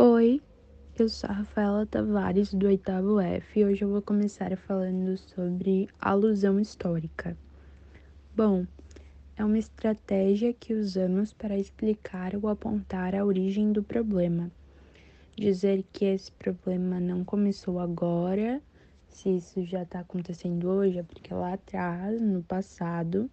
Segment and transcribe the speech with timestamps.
[0.00, 0.40] Oi,
[0.96, 5.88] eu sou a Rafaela Tavares do oitavo F e hoje eu vou começar falando sobre
[5.98, 7.36] alusão histórica.
[8.32, 8.64] Bom,
[9.36, 14.52] é uma estratégia que usamos para explicar ou apontar a origem do problema.
[15.36, 18.62] Dizer que esse problema não começou agora,
[19.08, 23.28] se isso já está acontecendo hoje, é porque lá atrás, no passado,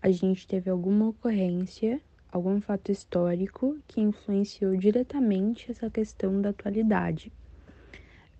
[0.00, 2.00] a gente teve alguma ocorrência
[2.36, 7.32] algum fato histórico que influenciou diretamente essa questão da atualidade.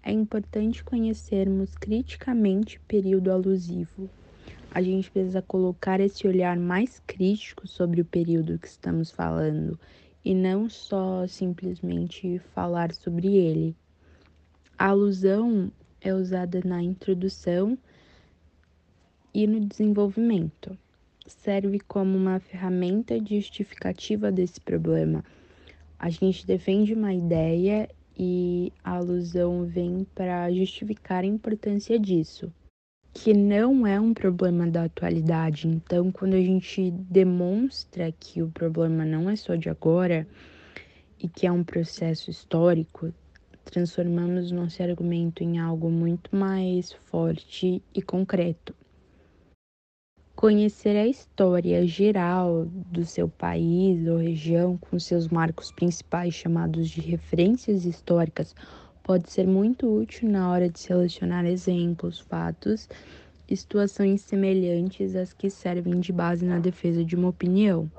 [0.03, 4.09] É importante conhecermos criticamente o período alusivo.
[4.71, 9.81] A gente precisa colocar esse olhar mais crítico sobre o período que estamos falando
[10.23, 13.75] e não só simplesmente falar sobre ele.
[14.79, 15.73] A alusão
[16.03, 17.79] é usada na introdução
[19.33, 20.79] e no desenvolvimento
[21.27, 25.25] serve como uma ferramenta justificativa desse problema.
[25.99, 32.53] A gente defende uma ideia e a alusão vem para justificar a importância disso,
[33.13, 35.69] que não é um problema da atualidade.
[35.69, 40.27] Então, quando a gente demonstra que o problema não é só de agora
[41.19, 43.13] e que é um processo histórico,
[43.65, 48.75] transformamos nosso argumento em algo muito mais forte e concreto.
[50.37, 57.01] Conhecer a história geral do seu país ou região com seus marcos principais chamados de
[57.01, 58.55] referências históricas
[59.03, 62.87] pode ser muito útil na hora de selecionar exemplos, fatos
[63.49, 67.91] e situações semelhantes às que servem de base na defesa de uma opinião.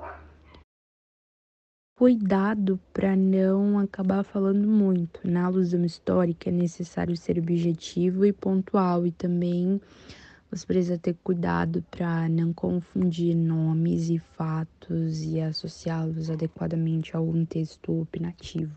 [1.98, 5.20] Cuidado para não acabar falando muito.
[5.28, 9.80] Na alusão histórica é necessário ser objetivo e pontual e também
[10.50, 17.44] você precisa ter cuidado para não confundir nomes e fatos e associá-los adequadamente a algum
[17.44, 18.76] texto opinativo.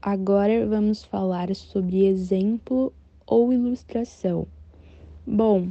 [0.00, 2.92] Agora vamos falar sobre exemplo
[3.26, 4.46] ou ilustração.
[5.26, 5.70] Bom,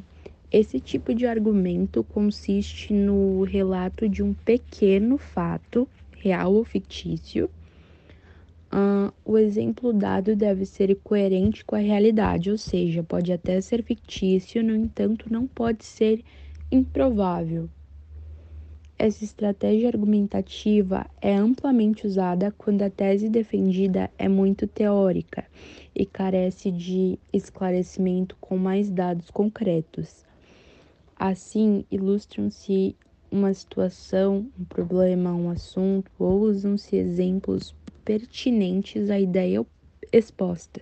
[0.51, 5.87] esse tipo de argumento consiste no relato de um pequeno fato,
[6.19, 7.49] real ou fictício,
[8.71, 13.81] Uh, o exemplo dado deve ser coerente com a realidade, ou seja, pode até ser
[13.81, 16.23] fictício, no entanto, não pode ser
[16.69, 17.69] improvável.
[18.99, 25.45] Essa estratégia argumentativa é amplamente usada quando a tese defendida é muito teórica
[25.95, 30.25] e carece de esclarecimento com mais dados concretos.
[31.15, 32.95] Assim, ilustram-se
[33.31, 37.75] uma situação, um problema, um assunto, ou usam-se exemplos
[38.07, 39.65] pertinentes à ideia
[40.13, 40.81] exposta.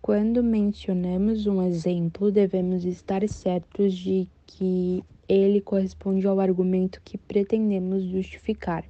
[0.00, 8.02] Quando mencionamos um exemplo, devemos estar certos de que ele corresponde ao argumento que pretendemos
[8.04, 8.86] justificar.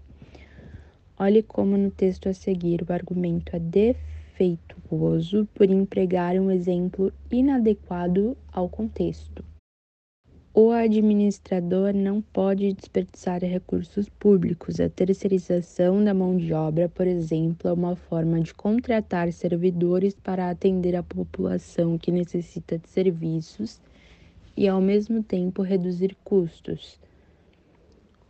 [1.18, 8.36] Olhe como no texto a seguir o argumento é defeituoso por empregar um exemplo inadequado
[8.52, 9.44] ao contexto.
[10.58, 14.80] O administrador não pode desperdiçar recursos públicos.
[14.80, 20.48] A terceirização da mão de obra, por exemplo, é uma forma de contratar servidores para
[20.48, 23.82] atender a população que necessita de serviços
[24.56, 26.98] e, ao mesmo tempo, reduzir custos.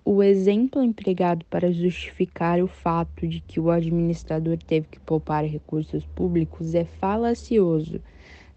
[0.05, 6.05] O exemplo empregado para justificar o fato de que o administrador teve que poupar recursos
[6.07, 8.01] públicos é falacioso,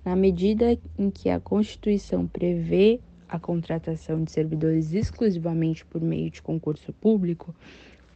[0.03, 6.41] na medida em que a Constituição prevê a contratação de servidores exclusivamente por meio de
[6.41, 7.53] concurso público,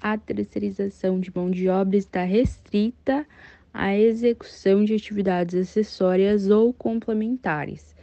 [0.01, 3.25] a terceirização de mão de obra está restrita
[3.73, 7.96] à execução de atividades acessórias ou complementares,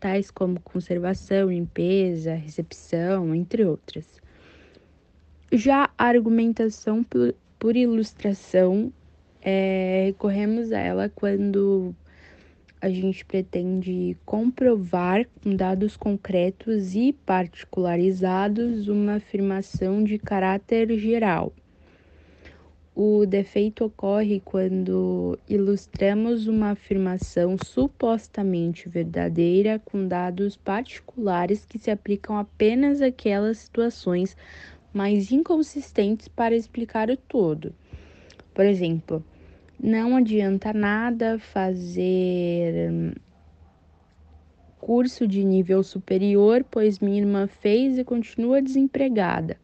[0.00, 4.20] tais como conservação, limpeza, recepção, entre outras.
[5.52, 8.92] Já a argumentação por, por ilustração,
[9.40, 11.94] é, recorremos a ela quando
[12.86, 21.52] a gente pretende comprovar com dados concretos e particularizados uma afirmação de caráter geral.
[22.94, 32.38] O defeito ocorre quando ilustramos uma afirmação supostamente verdadeira com dados particulares que se aplicam
[32.38, 34.36] apenas àquelas situações
[34.94, 37.74] mais inconsistentes para explicar o todo.
[38.54, 39.24] Por exemplo,
[39.82, 43.12] não adianta nada fazer hum,
[44.80, 49.58] curso de nível superior, pois minha irmã fez e continua desempregada.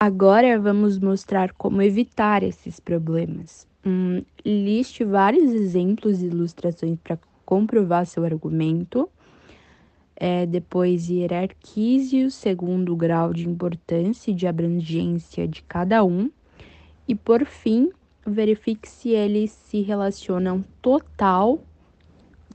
[0.00, 3.66] Agora vamos mostrar como evitar esses problemas.
[3.84, 9.08] Hum, liste vários exemplos e ilustrações para comprovar seu argumento.
[10.14, 16.30] É, depois, hierarquize o segundo grau de importância e de abrangência de cada um.
[17.06, 17.90] E, por fim,
[18.28, 21.60] verifique se eles se relacionam total,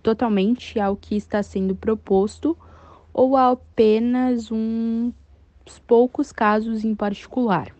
[0.01, 2.57] totalmente ao que está sendo proposto
[3.13, 5.13] ou a apenas uns
[5.85, 7.73] poucos casos em particular.